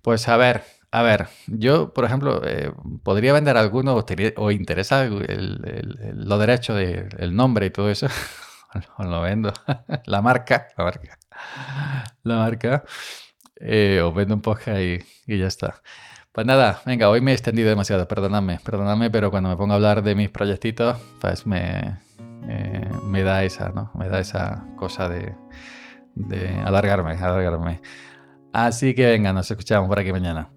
Pues 0.04 0.28
a 0.28 0.38
ver, 0.38 0.64
a 0.92 1.02
ver, 1.02 1.28
yo, 1.48 1.94
por 1.96 2.06
ejemplo, 2.06 2.42
eh, 2.46 2.72
podría 3.04 3.34
vender 3.34 3.58
alguno 3.58 3.96
o, 4.36 4.52
interesa 4.52 5.06
lo 5.06 6.38
derecho 6.38 6.76
del 6.76 7.36
nombre 7.36 7.68
y 7.68 7.70
todo 7.72 7.90
eso. 7.90 8.08
lo 9.00 9.22
vendo. 9.22 9.52
la 10.06 10.22
marca, 10.22 10.68
la 10.78 10.84
marca. 10.84 11.18
La 12.24 12.36
marca. 12.38 12.84
Eh, 13.60 14.02
os 14.02 14.14
vendo 14.14 14.36
un 14.36 14.42
podcast 14.42 14.80
y, 14.80 15.00
y 15.28 15.38
ya 15.38 15.48
está. 15.48 15.82
Pues 16.32 16.46
nada, 16.46 16.82
venga, 16.86 17.10
hoy 17.10 17.22
me 17.22 17.32
he 17.32 17.34
extendido 17.34 17.70
demasiado, 17.70 18.08
perdonadme, 18.08 18.60
perdonadme, 18.64 19.10
pero 19.10 19.32
cuando 19.32 19.50
me 19.50 19.58
pongo 19.58 19.74
a 19.74 19.76
hablar 19.76 20.04
de 20.04 20.16
mis 20.16 20.30
proyectitos, 20.30 20.98
pues 21.20 21.46
me, 21.46 21.98
eh, 22.48 22.90
me 23.04 23.24
da 23.24 23.44
esa, 23.44 23.70
¿no? 23.70 23.92
Me 23.96 24.08
da 24.08 24.20
esa 24.20 24.66
cosa 24.78 25.10
de, 25.10 25.36
de 26.16 26.50
alargarme, 26.66 27.12
alargarme. 27.12 27.82
Así 28.54 28.94
que 28.94 29.08
venga, 29.08 29.34
nos 29.34 29.50
escuchamos 29.50 29.90
por 29.90 30.00
aquí 30.00 30.12
mañana. 30.12 30.50